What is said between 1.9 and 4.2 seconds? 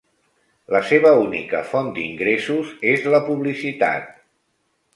d'ingressos és la publicitat.